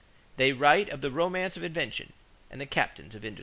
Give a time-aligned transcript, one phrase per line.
[0.37, 2.13] They write of the "romance of invention"
[2.49, 3.39] and the "captains of industry."